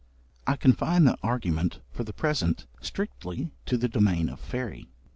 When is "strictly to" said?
2.81-3.77